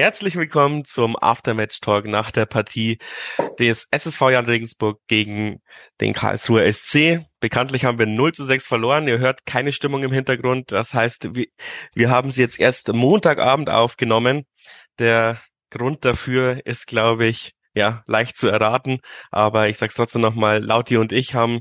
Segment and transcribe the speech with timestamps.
[0.00, 2.96] Herzlich willkommen zum Aftermatch-Talk nach der Partie
[3.58, 5.60] des SSV Jan Regensburg gegen
[6.00, 7.26] den Karlsruher SC.
[7.38, 9.06] Bekanntlich haben wir 0 zu 6 verloren.
[9.08, 10.72] Ihr hört keine Stimmung im Hintergrund.
[10.72, 11.48] Das heißt, wir,
[11.92, 14.46] wir haben sie jetzt erst Montagabend aufgenommen.
[14.98, 19.00] Der Grund dafür ist, glaube ich, ja, leicht zu erraten.
[19.30, 21.60] Aber ich sag's trotzdem nochmal, Lauti und ich haben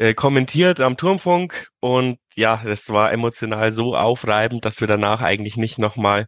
[0.00, 5.58] äh, kommentiert am Turmfunk und ja, das war emotional so aufreibend, dass wir danach eigentlich
[5.58, 6.26] nicht nochmal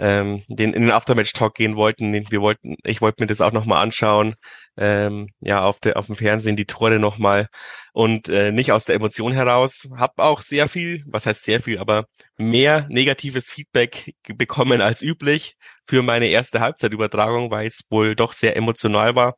[0.00, 2.12] ähm, den, in den Aftermatch-Talk gehen wollten.
[2.30, 4.34] Wir wollten, ich wollte mir das auch nochmal anschauen,
[4.76, 7.46] ähm, ja, auf, der, auf dem Fernsehen die Tore nochmal
[7.92, 9.88] und äh, nicht aus der Emotion heraus.
[9.96, 12.06] Hab auch sehr viel, was heißt sehr viel, aber
[12.38, 15.54] mehr negatives Feedback bekommen als üblich
[15.86, 19.34] für meine erste Halbzeitübertragung, weil es wohl doch sehr emotional war.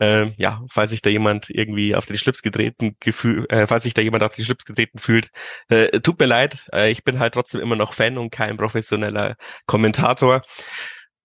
[0.00, 3.94] Ähm, ja, falls sich da jemand irgendwie auf den Schlips getreten gefühl, äh, falls sich
[3.94, 5.30] da jemand auf den Schlips getreten fühlt,
[5.68, 6.66] äh, tut mir leid.
[6.72, 10.42] Äh, ich bin halt trotzdem immer noch Fan und kein professioneller Kommentator.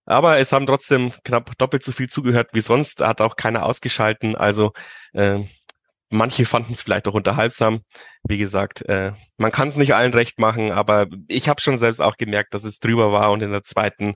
[0.05, 3.01] Aber es haben trotzdem knapp doppelt so viel zugehört wie sonst.
[3.01, 4.35] Hat auch keiner ausgeschalten.
[4.35, 4.71] Also
[5.13, 5.43] äh,
[6.09, 7.81] Manche fanden es vielleicht auch unterhaltsam.
[8.23, 11.99] Wie gesagt, äh, man kann es nicht allen recht machen, aber ich habe schon selbst
[11.99, 14.15] auch gemerkt, dass es drüber war und in der zweiten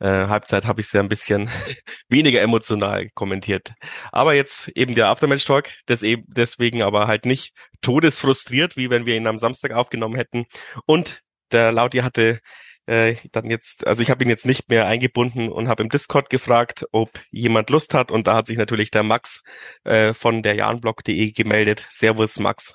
[0.00, 1.50] äh, Halbzeit habe ich es ja ein bisschen
[2.08, 3.72] weniger emotional kommentiert.
[4.12, 5.70] Aber jetzt eben der Aftermatch-Talk,
[6.02, 10.46] eben deswegen aber halt nicht todesfrustriert, wie wenn wir ihn am Samstag aufgenommen hätten.
[10.86, 11.20] Und
[11.52, 12.40] der Laudi hatte
[12.86, 16.30] äh, dann jetzt, also ich habe ihn jetzt nicht mehr eingebunden und habe im Discord
[16.30, 19.42] gefragt, ob jemand Lust hat und da hat sich natürlich der Max
[19.84, 21.86] äh, von der janblog.de gemeldet.
[21.90, 22.74] Servus Max.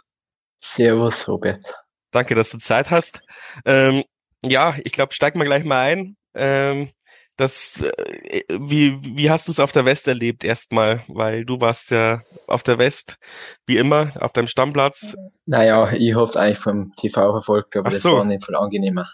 [0.59, 1.73] Servus Robert.
[2.11, 3.21] Danke, dass du Zeit hast.
[3.65, 4.03] Ähm,
[4.41, 6.17] ja, ich glaube, steig mal gleich mal ein.
[6.33, 6.91] Ähm,
[7.37, 11.03] das, äh, wie, wie hast du es auf der West erlebt erstmal?
[11.07, 13.17] Weil du warst ja auf der West,
[13.65, 15.15] wie immer, auf deinem Stammplatz.
[15.45, 18.09] Naja, ich es eigentlich vom TV verfolgt, aber so.
[18.09, 19.09] das war nicht viel angenehmer.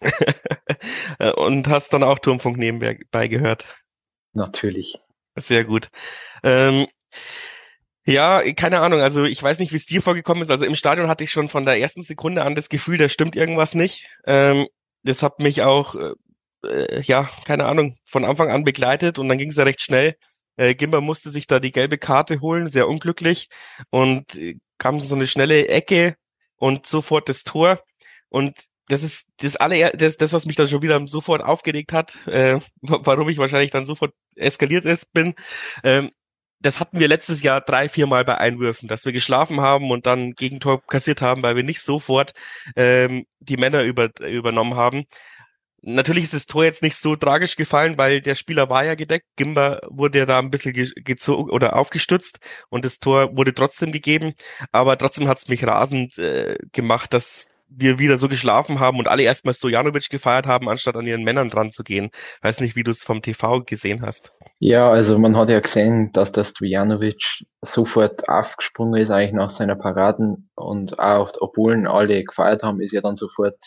[1.36, 3.64] Und hast dann auch Turmfunk nebenbei gehört?
[4.32, 4.98] Natürlich.
[5.36, 5.88] Sehr gut.
[6.42, 6.86] Ähm,
[8.06, 10.50] ja, keine Ahnung, also ich weiß nicht, wie es dir vorgekommen ist.
[10.50, 13.36] Also im Stadion hatte ich schon von der ersten Sekunde an das Gefühl, da stimmt
[13.36, 14.08] irgendwas nicht.
[14.24, 14.66] Ähm,
[15.02, 15.94] das hat mich auch,
[16.64, 20.16] äh, ja, keine Ahnung, von Anfang an begleitet und dann ging es ja recht schnell.
[20.56, 23.48] Äh, Gimber musste sich da die gelbe Karte holen, sehr unglücklich
[23.90, 26.16] und äh, kam so eine schnelle Ecke
[26.56, 27.80] und sofort das Tor.
[28.30, 32.16] Und das ist das alle das, das was mich dann schon wieder sofort aufgeregt hat,
[32.26, 35.34] äh, warum ich wahrscheinlich dann sofort eskaliert ist bin.
[35.84, 36.10] Ähm,
[36.60, 40.06] das hatten wir letztes Jahr drei, vier Mal bei Einwürfen, dass wir geschlafen haben und
[40.06, 42.34] dann Gegentor kassiert haben, weil wir nicht sofort
[42.74, 45.04] ähm, die Männer über, übernommen haben.
[45.80, 49.26] Natürlich ist das Tor jetzt nicht so tragisch gefallen, weil der Spieler war ja gedeckt.
[49.36, 54.34] Gimba wurde ja da ein bisschen gezogen oder aufgestützt und das Tor wurde trotzdem gegeben.
[54.72, 59.08] Aber trotzdem hat es mich rasend äh, gemacht, dass wir wieder so geschlafen haben und
[59.08, 62.10] alle erstmal Stojanovic gefeiert haben, anstatt an ihren Männern dran zu gehen.
[62.42, 64.32] Weiß nicht, wie du es vom TV gesehen hast.
[64.58, 69.76] Ja, also man hat ja gesehen, dass der Stojanovic sofort aufgesprungen ist, eigentlich nach seiner
[69.76, 73.58] Paraden und auch, obwohl alle gefeiert haben, ist ja dann sofort,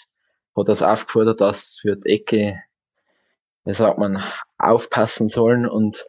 [0.57, 2.61] hat das aufgefordert, dass für die Ecke,
[3.63, 4.22] wie sagt man,
[4.57, 6.03] aufpassen sollen und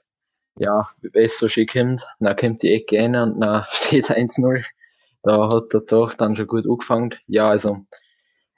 [0.59, 4.65] ja, wenn es so schön kommt, dann kommt die Ecke rein und dann steht 1-0
[5.23, 7.15] da hat er doch dann schon gut angefangen.
[7.27, 7.79] Ja, also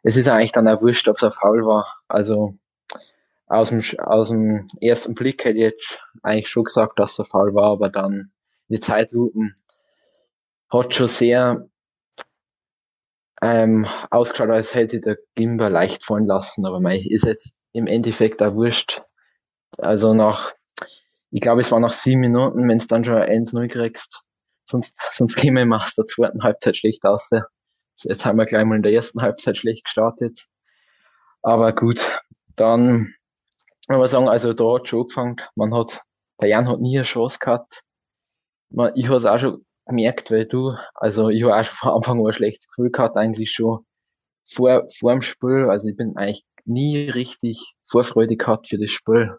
[0.03, 1.87] es ist eigentlich dann auch wurscht, ob es ein Foul war.
[2.09, 2.57] Also
[3.47, 7.27] aus dem, aus dem ersten Blick hätte ich jetzt eigentlich schon gesagt, dass es ein
[7.27, 8.33] Foul war, aber dann
[8.69, 9.55] die Zeitlupen
[10.71, 11.69] hat schon sehr
[13.43, 18.43] ähm, ausgeschaut, als hätte der Gimber leicht fallen lassen, aber mei, ist jetzt im Endeffekt
[18.43, 19.03] auch wurscht.
[19.77, 20.53] Also nach,
[21.31, 24.25] ich glaube, es war nach sieben Minuten, wenn es dann schon 1-0 kriegst,
[24.65, 27.31] sonst, sonst käme wir aus der zweiten Halbzeit schlecht aus.
[28.03, 30.47] Jetzt haben wir gleich mal in der ersten Halbzeit schlecht gestartet.
[31.43, 32.19] Aber gut,
[32.57, 33.15] dann
[33.89, 35.37] muss man sagen, also da hat schon angefangen.
[35.55, 36.03] Man hat,
[36.41, 37.83] der Jan hat nie eine Chance gehabt.
[38.71, 41.91] Man, ich habe es auch schon gemerkt, weil du, also ich habe auch schon von
[41.93, 43.85] Anfang an ein schlechtes Gefühl gehabt, eigentlich schon
[44.47, 45.69] vor, vor dem Spiel.
[45.71, 49.37] Also ich bin eigentlich nie richtig Vorfreude gehabt für das Spiel.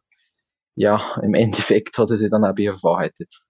[0.75, 3.41] Ja, im Endeffekt hat es sich dann auch bewahrheitet.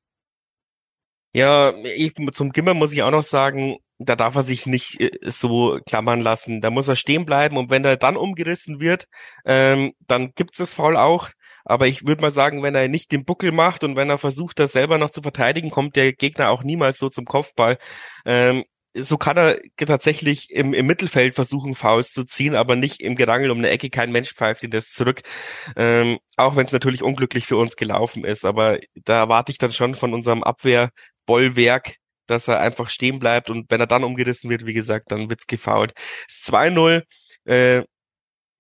[1.36, 5.12] Ja, ich, zum Gimmer muss ich auch noch sagen, da darf er sich nicht äh,
[5.24, 6.62] so klammern lassen.
[6.62, 9.08] Da muss er stehen bleiben und wenn er dann umgerissen wird,
[9.44, 11.32] ähm, dann gibt's das Foul auch.
[11.66, 14.60] Aber ich würde mal sagen, wenn er nicht den Buckel macht und wenn er versucht,
[14.60, 17.80] das selber noch zu verteidigen, kommt der Gegner auch niemals so zum Kopfball.
[18.26, 18.64] Ähm,
[18.98, 23.52] so kann er tatsächlich im, im Mittelfeld versuchen, Fouls zu ziehen, aber nicht im Gerangel
[23.52, 23.90] um eine Ecke.
[23.90, 25.22] Kein Mensch pfeift ihn das zurück.
[25.76, 28.46] Ähm, auch wenn es natürlich unglücklich für uns gelaufen ist.
[28.46, 30.44] Aber da erwarte ich dann schon von unserem
[31.26, 31.96] Abwehrbollwerk,
[32.28, 35.48] dass er einfach stehen bleibt und wenn er dann umgerissen wird, wie gesagt, dann wird's
[35.48, 35.94] gefault.
[36.30, 37.04] 2-0.
[37.46, 37.84] Äh,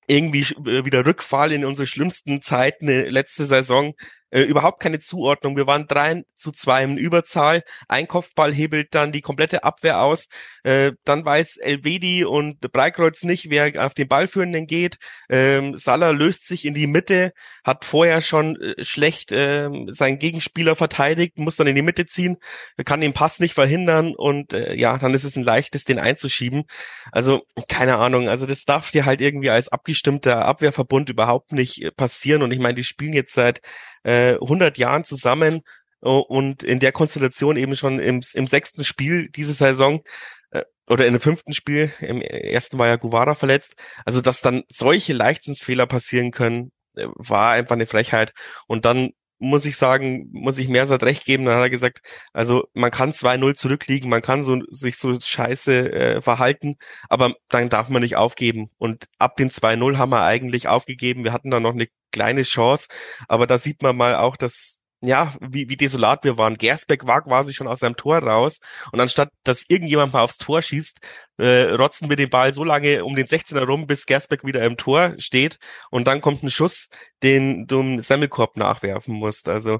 [0.07, 3.93] irgendwie äh, wieder Rückfall in unsere schlimmsten Zeiten äh, letzte Saison.
[4.35, 5.55] Äh, überhaupt keine Zuordnung.
[5.55, 7.63] Wir waren drei zu zwei in Überzahl.
[7.87, 10.27] Ein Kopfball hebelt dann die komplette Abwehr aus.
[10.63, 14.97] Äh, dann weiß Elvedi und Breikreuz nicht, wer auf den Ballführenden geht.
[15.29, 17.31] Ähm, Salah löst sich in die Mitte,
[17.63, 22.35] hat vorher schon äh, schlecht äh, seinen Gegenspieler verteidigt, muss dann in die Mitte ziehen,
[22.83, 26.65] kann den Pass nicht verhindern und äh, ja, dann ist es ein leichtes, den einzuschieben.
[27.13, 31.91] Also keine Ahnung, also das darf dir halt irgendwie als abgestimmter Abwehrverbund überhaupt nicht äh,
[31.91, 33.61] passieren und ich meine, die spielen jetzt seit
[34.05, 35.61] äh, 100 Jahren zusammen
[35.99, 40.03] und in der Konstellation eben schon im, im sechsten Spiel diese Saison
[40.51, 43.75] äh, oder in dem fünften Spiel, im ersten war ja Guevara verletzt,
[44.05, 48.33] also dass dann solche Leichtsinnsfehler passieren können, äh, war einfach eine Frechheit.
[48.67, 52.01] Und dann muss ich sagen, muss ich Mersat recht geben, dann hat er gesagt,
[52.33, 56.77] also man kann 2-0 zurückliegen, man kann so sich so scheiße äh, verhalten,
[57.09, 58.69] aber dann darf man nicht aufgeben.
[58.77, 61.23] Und ab den 2-0 haben wir eigentlich aufgegeben.
[61.23, 62.87] Wir hatten da noch eine kleine Chance,
[63.27, 66.55] aber da sieht man mal auch, dass ja, wie, wie desolat wir waren.
[66.55, 68.59] Gersbeck war quasi schon aus seinem Tor raus
[68.91, 70.99] und anstatt, dass irgendjemand mal aufs Tor schießt,
[71.37, 74.77] äh, rotzen wir den Ball so lange um den 16er rum, bis Gersbeck wieder im
[74.77, 75.59] Tor steht
[75.91, 76.89] und dann kommt ein Schuss,
[77.23, 79.49] den du im Semmelkorb nachwerfen musst.
[79.49, 79.79] Also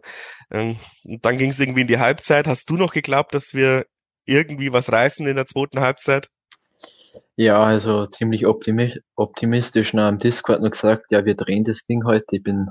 [0.51, 2.47] ähm, dann ging es irgendwie in die Halbzeit.
[2.47, 3.85] Hast du noch geglaubt, dass wir
[4.25, 6.29] irgendwie was reißen in der zweiten Halbzeit?
[7.37, 12.37] Ja, also ziemlich optimistisch nach dem Discord noch gesagt, ja, wir drehen das Ding heute.
[12.37, 12.69] Ich bin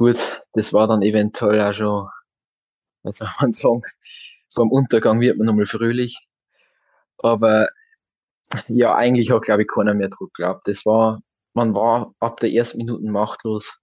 [0.00, 2.08] Gut, das war dann eventuell auch schon,
[3.04, 3.82] also man sagen,
[4.50, 6.26] vom Untergang wird man nochmal fröhlich.
[7.18, 7.68] Aber
[8.68, 10.68] ja, eigentlich hat, glaube ich, keiner mehr Druck geglaubt.
[10.68, 11.20] Das war,
[11.52, 13.78] man war ab der ersten Minute machtlos.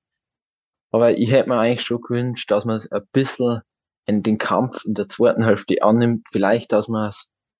[0.90, 3.62] Aber ich hätte mir eigentlich schon gewünscht, dass man ein bisschen
[4.08, 6.26] in den Kampf in der zweiten Hälfte annimmt.
[6.32, 7.14] Vielleicht, dass man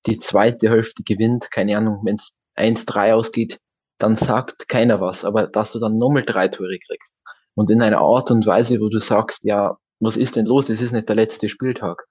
[0.06, 1.52] die zweite Hälfte gewinnt.
[1.52, 3.60] Keine Ahnung, wenn es 1-3 ausgeht,
[3.98, 5.24] dann sagt keiner was.
[5.24, 7.16] Aber dass du dann nochmal drei Tore kriegst
[7.58, 10.68] und in einer Art und Weise, wo du sagst, ja, was ist denn los?
[10.68, 12.06] Es ist nicht der letzte Spieltag.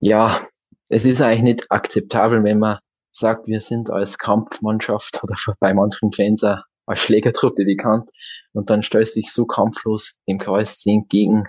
[0.00, 0.40] Ja,
[0.88, 2.78] es ist eigentlich nicht akzeptabel, wenn man
[3.10, 8.08] sagt, wir sind als Kampfmannschaft oder bei manchen Fans als Schlägertruppe bekannt
[8.54, 11.44] und dann stellst du dich so kampflos dem KSC entgegen.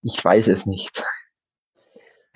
[0.00, 1.04] Ich weiß es nicht.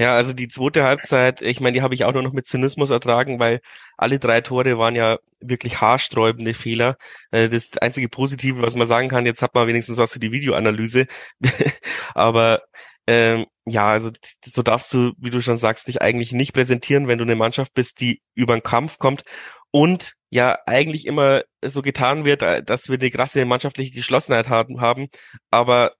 [0.00, 2.88] Ja, also die zweite Halbzeit, ich meine, die habe ich auch nur noch mit Zynismus
[2.88, 3.60] ertragen, weil
[3.98, 6.96] alle drei Tore waren ja wirklich haarsträubende Fehler.
[7.32, 10.32] Äh, das einzige Positive, was man sagen kann, jetzt hat man wenigstens was für die
[10.32, 11.06] Videoanalyse.
[12.14, 12.62] Aber
[13.06, 14.10] ähm, ja, also
[14.42, 17.74] so darfst du, wie du schon sagst, dich eigentlich nicht präsentieren, wenn du eine Mannschaft
[17.74, 19.24] bist, die über den Kampf kommt
[19.70, 24.80] und ja eigentlich immer so getan wird, äh, dass wir eine krasse mannschaftliche Geschlossenheit haben,
[24.80, 25.08] haben
[25.50, 25.92] aber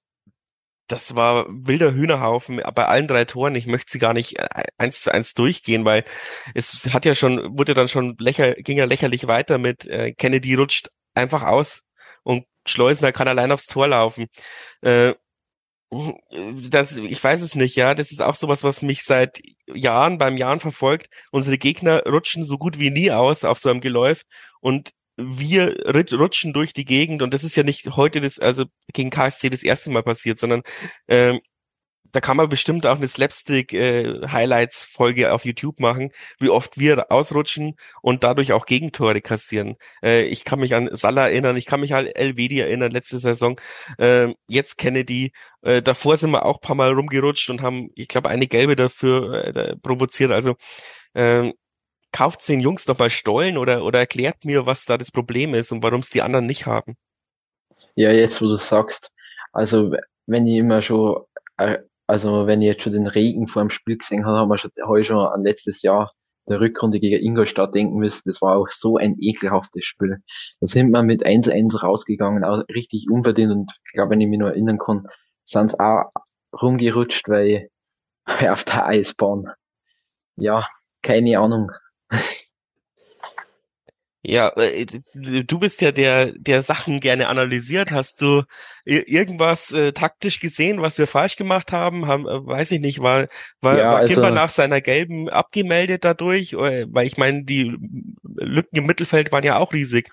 [0.90, 3.54] das war wilder Hühnerhaufen bei allen drei Toren.
[3.54, 4.46] Ich möchte sie gar nicht äh,
[4.78, 6.04] eins zu eins durchgehen, weil
[6.54, 10.54] es hat ja schon, wurde dann schon lächer, ging ja lächerlich weiter mit äh, Kennedy
[10.54, 11.82] rutscht einfach aus
[12.22, 14.28] und Schleusener kann allein aufs Tor laufen.
[14.82, 15.14] Äh,
[15.90, 20.36] das, ich weiß es nicht, ja, das ist auch sowas, was mich seit Jahren beim
[20.36, 21.08] Jahren verfolgt.
[21.32, 24.22] Unsere Gegner rutschen so gut wie nie aus auf so einem Geläuf
[24.60, 24.90] und
[25.22, 29.50] wir rutschen durch die Gegend und das ist ja nicht heute das, also gegen KSC
[29.50, 30.62] das erste Mal passiert, sondern
[31.08, 31.40] ähm,
[32.12, 37.74] da kann man bestimmt auch eine Slapstick-Highlights-Folge äh, auf YouTube machen, wie oft wir ausrutschen
[38.02, 39.76] und dadurch auch Gegentore kassieren.
[40.02, 43.60] Äh, ich kann mich an Salah erinnern, ich kann mich an Elvedi erinnern, letzte Saison,
[43.98, 45.32] äh, jetzt Kennedy.
[45.62, 49.44] Äh, davor sind wir auch paar Mal rumgerutscht und haben, ich glaube, eine gelbe dafür
[49.44, 50.30] äh, provoziert.
[50.32, 50.56] Also
[51.14, 51.52] äh,
[52.12, 55.72] kauft den Jungs noch mal Stollen oder, oder erklärt mir, was da das Problem ist
[55.72, 56.96] und warum es die anderen nicht haben.
[57.94, 59.10] Ja, jetzt wo du sagst,
[59.52, 59.94] also
[60.26, 61.22] wenn ich immer schon,
[61.56, 64.58] äh, also wenn ich jetzt schon den Regen vor dem Spiel gesehen habe, haben wir
[64.58, 66.12] schon, habe ich schon an letztes Jahr
[66.48, 70.18] der Rückrunde gegen Ingolstadt denken müssen, das war auch so ein ekelhaftes Spiel.
[70.60, 74.38] Da sind wir mit 1-1 rausgegangen, auch richtig unverdient und ich glaube, wenn ich mich
[74.38, 75.06] nur erinnern kann,
[75.44, 76.10] sind auch
[76.60, 77.68] rumgerutscht, weil,
[78.24, 79.44] weil auf der Eisbahn.
[80.36, 80.66] Ja,
[81.02, 81.70] keine Ahnung.
[84.22, 87.90] Ja, äh, du bist ja der, der Sachen gerne analysiert.
[87.90, 88.42] Hast du
[88.84, 92.06] irgendwas äh, taktisch gesehen, was wir falsch gemacht haben?
[92.06, 93.28] haben äh, weiß ich nicht, war,
[93.62, 96.52] war, ja, war also, Kimber nach seiner gelben abgemeldet dadurch?
[96.52, 97.74] Äh, weil ich meine, die
[98.22, 100.10] Lücken im Mittelfeld waren ja auch riesig.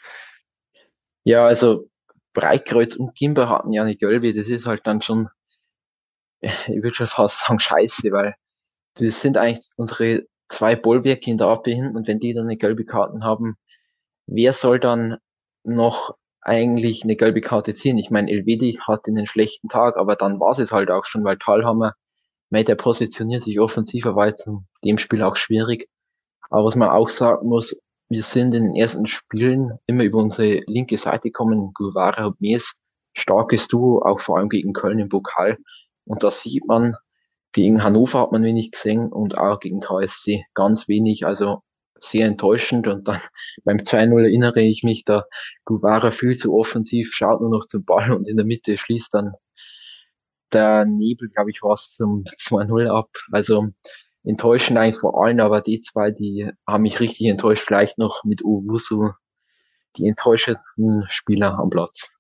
[1.26, 1.90] Ja, also
[2.34, 4.34] Breitkreuz und Kimber hatten ja eine gelbe.
[4.34, 5.28] Das ist halt dann schon,
[6.40, 8.36] ich würde schon fast sagen, scheiße, weil
[8.94, 12.58] das sind eigentlich unsere zwei Bollwerke in der Abwehr hinten und wenn die dann eine
[12.58, 13.56] gelbe Karten haben,
[14.28, 15.18] wer soll dann
[15.64, 17.98] noch eigentlich eine gelbe Karte ziehen?
[17.98, 21.38] Ich meine, Elvedi hat einen schlechten Tag, aber dann war es halt auch schon, weil
[21.38, 21.94] Talhammer,
[22.50, 25.90] mei, der positioniert sich offensiver, war jetzt in dem Spiel auch schwierig.
[26.50, 27.78] Aber was man auch sagen muss,
[28.10, 31.72] wir sind in den ersten Spielen immer über unsere linke Seite gekommen.
[31.74, 32.76] Guevara und Mies,
[33.14, 35.58] starkes Duo, auch vor allem gegen Köln im Pokal.
[36.06, 36.96] Und da sieht man,
[37.58, 41.26] gegen Hannover hat man wenig gesehen und auch gegen KSC ganz wenig.
[41.26, 41.64] Also
[42.00, 42.88] sehr enttäuschend.
[42.88, 43.20] Und dann
[43.66, 45.26] beim 2-0 erinnere ich mich, da
[45.66, 49.34] Guevara viel zu offensiv, schaut nur noch zum Ball und in der Mitte schließt dann
[50.54, 53.10] der Nebel, glaube ich, was zum 2-0 ab.
[53.32, 53.70] Also
[54.24, 57.64] enttäuschend eigentlich vor allen, aber die zwei, die haben mich richtig enttäuscht.
[57.66, 59.14] Vielleicht noch mit Uwusu
[59.98, 62.17] die enttäuschendsten Spieler am Platz.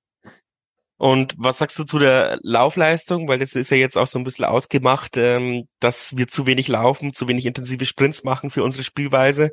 [0.98, 3.27] Und was sagst du zu der Laufleistung?
[3.27, 6.68] Weil das ist ja jetzt auch so ein bisschen ausgemacht, ähm, dass wir zu wenig
[6.68, 9.51] laufen, zu wenig intensive Sprints machen für unsere Spielweise.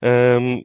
[0.00, 0.64] Ähm,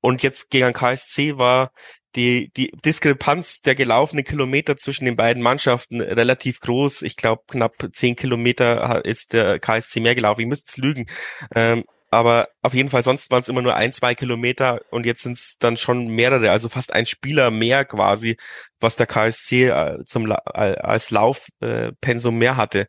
[0.00, 1.72] und jetzt gegen KSC war
[2.14, 7.02] die, die Diskrepanz der gelaufenen Kilometer zwischen den beiden Mannschaften relativ groß.
[7.02, 10.40] Ich glaube, knapp zehn Kilometer ist der KSC mehr gelaufen.
[10.40, 11.06] Ich müsste es lügen.
[11.54, 11.84] Ähm,
[12.16, 15.36] aber auf jeden Fall, sonst waren es immer nur ein, zwei Kilometer und jetzt sind
[15.36, 18.38] es dann schon mehrere, also fast ein Spieler mehr quasi,
[18.80, 22.86] was der KSC äh, zum, äh, als Laufpensum mehr hatte.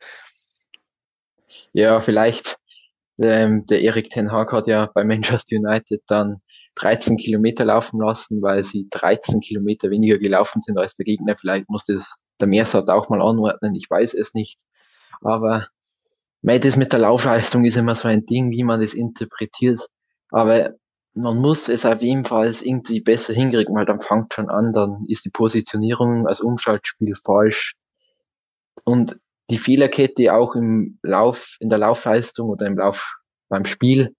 [1.73, 2.55] Ja, vielleicht.
[3.21, 6.37] Ähm, der Erik Ten Hag hat ja bei Manchester United dann
[6.75, 11.35] 13 Kilometer laufen lassen, weil sie 13 Kilometer weniger gelaufen sind als der Gegner.
[11.37, 14.59] Vielleicht muss das der Meersat auch mal anordnen, ich weiß es nicht.
[15.19, 15.67] Aber
[16.41, 19.87] mei, das mit der Laufleistung ist immer so ein Ding, wie man das interpretiert.
[20.29, 20.75] Aber
[21.13, 25.05] man muss es auf jeden Fall irgendwie besser hinkriegen, weil dann fängt schon an, dann
[25.07, 27.73] ist die Positionierung als Umschaltspiel falsch.
[28.83, 29.17] Und
[29.49, 33.15] die Fehlerkette auch im Lauf, in der Laufleistung oder im Lauf
[33.49, 34.13] beim Spiel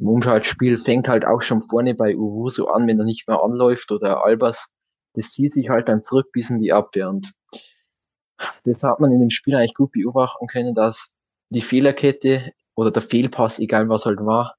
[0.00, 3.92] im Umschaltspiel fängt halt auch schon vorne bei Uwuso an, wenn er nicht mehr anläuft
[3.92, 4.68] oder Albers.
[5.12, 7.32] Das zieht sich halt dann zurück bis in die Abwehr und
[8.64, 11.10] das hat man in dem Spiel eigentlich gut beobachten können, dass
[11.50, 14.56] die Fehlerkette oder der Fehlpass, egal was halt war,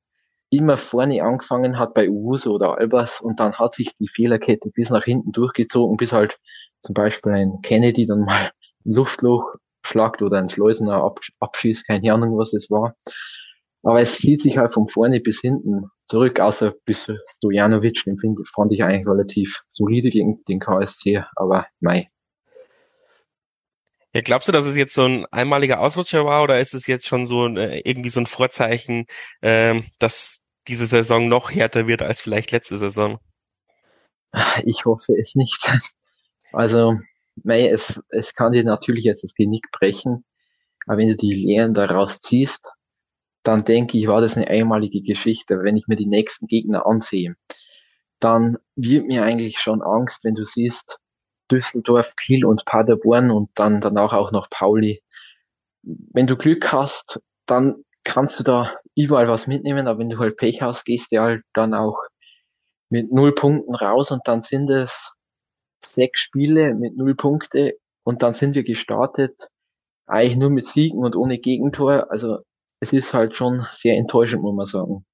[0.52, 4.90] immer vorne angefangen hat bei Uwuso oder Albers und dann hat sich die Fehlerkette bis
[4.90, 6.38] nach hinten durchgezogen, bis halt
[6.82, 8.52] zum Beispiel ein Kennedy dann mal
[8.86, 12.96] ein Luftloch schlagt oder ein Schleusener abschießt, keine Ahnung was es war.
[13.84, 18.18] Aber es zieht sich halt von vorne bis hinten zurück, außer bis Stojanovic, den
[18.54, 22.10] fand ich eigentlich relativ solide gegen den KSC, aber mei.
[24.14, 27.08] Ja, glaubst du, dass es jetzt so ein einmaliger Ausrutscher war oder ist es jetzt
[27.08, 29.06] schon so ein, äh, irgendwie so ein Vorzeichen,
[29.42, 33.20] ähm, dass diese Saison noch härter wird als vielleicht letzte Saison?
[34.66, 35.68] Ich hoffe es nicht.
[36.54, 36.98] Also,
[37.46, 40.26] mei, es, es kann dir natürlich jetzt das Genick brechen,
[40.86, 42.74] aber wenn du die Lehren daraus ziehst,
[43.44, 45.64] dann denke ich, war das eine einmalige Geschichte.
[45.64, 47.36] Wenn ich mir die nächsten Gegner ansehe,
[48.20, 51.00] dann wird mir eigentlich schon Angst, wenn du siehst,
[51.52, 55.02] Düsseldorf, Kiel und Paderborn und dann danach auch noch Pauli.
[55.84, 60.38] Wenn du Glück hast, dann kannst du da überall was mitnehmen, aber wenn du halt
[60.38, 61.98] Pech hast, gehst du halt dann auch
[62.90, 65.14] mit null Punkten raus und dann sind es
[65.86, 69.50] sechs Spiele mit null Punkte und dann sind wir gestartet
[70.12, 72.12] eigentlich nur mit Siegen und ohne Gegentor.
[72.12, 72.40] Also
[72.80, 75.06] es ist halt schon sehr enttäuschend, muss man sagen.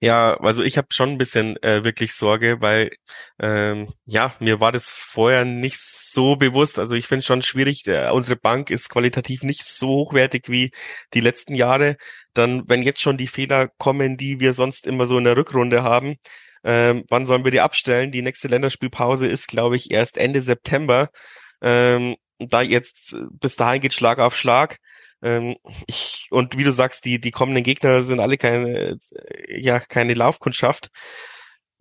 [0.00, 2.90] Ja, also ich habe schon ein bisschen äh, wirklich Sorge, weil
[3.38, 6.78] ähm, ja, mir war das vorher nicht so bewusst.
[6.78, 10.70] Also ich finde schon schwierig, äh, unsere Bank ist qualitativ nicht so hochwertig wie
[11.12, 11.96] die letzten Jahre.
[12.32, 15.82] Dann, wenn jetzt schon die Fehler kommen, die wir sonst immer so in der Rückrunde
[15.82, 16.16] haben,
[16.64, 18.10] ähm, wann sollen wir die abstellen?
[18.10, 21.10] Die nächste Länderspielpause ist, glaube ich, erst Ende September.
[21.60, 24.78] Ähm, da jetzt bis dahin geht Schlag auf Schlag.
[25.22, 25.56] Ähm,
[25.86, 28.98] ich, und wie du sagst, die, die kommenden Gegner sind alle keine,
[29.48, 30.90] ja, keine Laufkundschaft.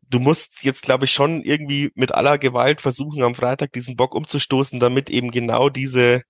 [0.09, 4.13] Du musst jetzt, glaube ich, schon irgendwie mit aller Gewalt versuchen, am Freitag diesen Bock
[4.15, 6.21] umzustoßen, damit eben genau diese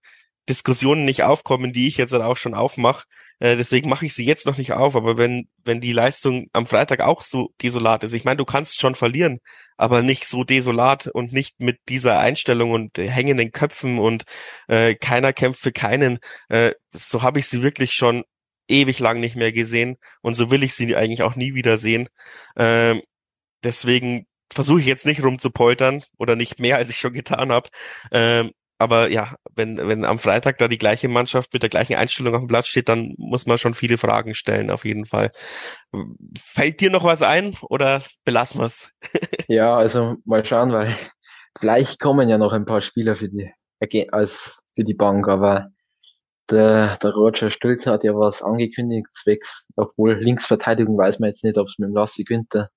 [0.50, 3.06] Diskussionen nicht aufkommen, die ich jetzt dann auch schon aufmache.
[3.40, 6.66] Äh, deswegen mache ich sie jetzt noch nicht auf, aber wenn, wenn die Leistung am
[6.66, 9.40] Freitag auch so desolat ist, ich meine, du kannst schon verlieren,
[9.78, 14.24] aber nicht so desolat und nicht mit dieser Einstellung und hängenden Köpfen und
[14.68, 16.20] äh, keiner kämpft für keinen.
[16.50, 18.24] Äh, so habe ich sie wirklich schon
[18.68, 22.10] ewig lang nicht mehr gesehen und so will ich sie eigentlich auch nie wieder sehen.
[22.56, 23.02] Ähm,
[23.64, 27.70] deswegen versuche ich jetzt nicht rumzupoltern oder nicht mehr, als ich schon getan habe.
[28.12, 32.36] Ähm, aber ja, wenn, wenn am Freitag da die gleiche Mannschaft mit der gleichen Einstellung
[32.36, 35.32] auf dem Platz steht, dann muss man schon viele Fragen stellen, auf jeden Fall.
[36.38, 38.92] Fällt dir noch was ein oder belassen wir es?
[39.48, 40.96] ja, also mal schauen, weil
[41.58, 43.52] vielleicht kommen ja noch ein paar Spieler für die,
[44.12, 45.70] als für die Bank, aber
[46.50, 51.58] der, der Roger Stülz hat ja was angekündigt, zwecks, obwohl Linksverteidigung weiß man jetzt nicht,
[51.58, 52.70] ob es mit dem Lassi Günther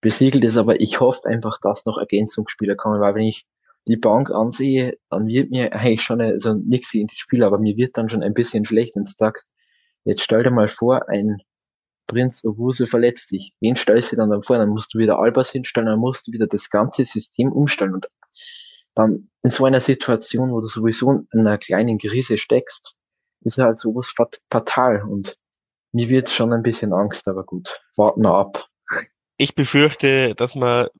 [0.00, 3.46] besiegelt ist, aber ich hoffe einfach, dass noch Ergänzungsspieler kommen, weil wenn ich
[3.88, 7.76] die Bank ansehe, dann wird mir eigentlich schon, also nichts gegen die Spieler, aber mir
[7.76, 9.48] wird dann schon ein bisschen schlecht, wenn du sagst,
[10.04, 11.38] jetzt stell dir mal vor, ein
[12.06, 13.54] Prinz Owusu verletzt sich.
[13.60, 14.56] Wen stellst du dann dann vor?
[14.58, 17.94] Dann musst du wieder Albers hinstellen, dann musst du wieder das ganze System umstellen.
[17.94, 18.08] Und
[18.94, 22.94] dann in so einer Situation, wo du sowieso in einer kleinen Krise steckst,
[23.42, 24.12] ist halt sowas
[24.50, 25.02] fatal.
[25.02, 25.36] Und
[25.92, 28.66] mir wird schon ein bisschen Angst, aber gut, warten wir ab.
[29.36, 30.90] Ich befürchte, dass wir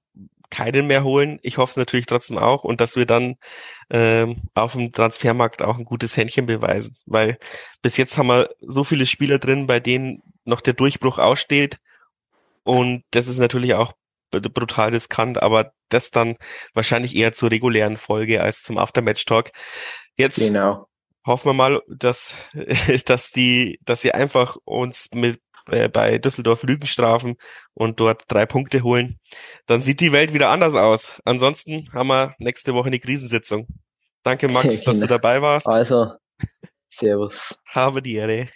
[0.50, 1.38] keinen mehr holen.
[1.42, 3.36] Ich hoffe es natürlich trotzdem auch und dass wir dann
[3.90, 7.38] ähm, auf dem Transfermarkt auch ein gutes Händchen beweisen, weil
[7.82, 11.78] bis jetzt haben wir so viele Spieler drin, bei denen noch der Durchbruch aussteht
[12.64, 13.94] und das ist natürlich auch
[14.30, 16.36] brutal riskant, aber das dann
[16.74, 19.50] wahrscheinlich eher zur regulären Folge als zum Aftermatch-Talk.
[20.16, 20.86] Jetzt genau.
[21.24, 22.34] hoffen wir mal, dass,
[23.06, 25.40] dass die, dass sie einfach uns mit
[25.70, 27.36] äh, bei Düsseldorf Lügen strafen
[27.74, 29.18] und dort drei Punkte holen,
[29.66, 31.20] dann sieht die Welt wieder anders aus.
[31.24, 33.66] Ansonsten haben wir nächste Woche eine Krisensitzung.
[34.22, 35.66] Danke, Max, dass du dabei warst.
[35.66, 36.12] Also,
[36.90, 37.58] Servus.
[37.66, 38.48] Habe die Ehre.